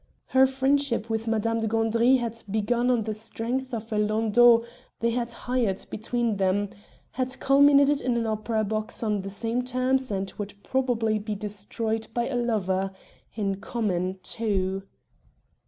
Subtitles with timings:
[0.29, 4.63] Her friendship with Madame de Gandry had begun on the strength of a landau
[4.99, 6.69] they had hired between them,
[7.11, 12.07] had culminated in an opera box on the same terms, and would probably be destroyed
[12.15, 12.91] by a lover
[13.35, 14.81] in common too.